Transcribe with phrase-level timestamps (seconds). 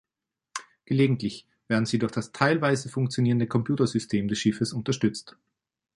[0.85, 5.37] Gelegentlich werden sie durch das teilweise funktionierende Computersystem des Schiffes unterstützt.